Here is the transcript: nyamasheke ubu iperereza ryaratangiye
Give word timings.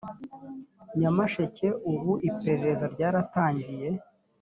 nyamasheke 0.99 1.67
ubu 1.91 2.11
iperereza 2.29 2.85
ryaratangiye 2.93 3.87